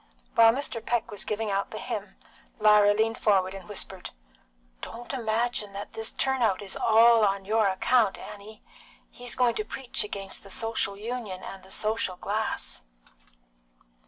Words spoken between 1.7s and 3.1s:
hymn, Lyra